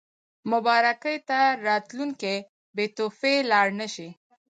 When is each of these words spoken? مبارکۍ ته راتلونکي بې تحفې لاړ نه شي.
مبارکۍ 0.51 1.17
ته 1.29 1.39
راتلونکي 1.67 2.35
بې 2.75 2.85
تحفې 2.97 3.33
لاړ 3.51 3.67
نه 3.79 3.87
شي. 3.93 4.09